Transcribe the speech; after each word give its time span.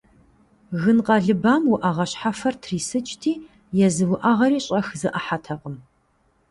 Гын 0.81 0.97
къэлыбам 1.07 1.63
уӏэгъэ 1.73 2.05
щхьэфэр 2.09 2.55
трисыкӏти, 2.61 3.33
езы 3.85 4.05
уӏэгъэри 4.13 4.59
щӏэх 4.65 4.87
зэӏыхьэтэкъым. 4.99 5.75